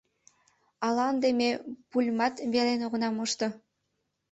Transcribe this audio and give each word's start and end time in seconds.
Ала 0.85 1.03
ынде 1.11 1.29
ме 1.39 1.49
пульымат 1.89 2.33
велен 2.53 2.79
огына 2.85 3.09
мошто? 3.17 3.47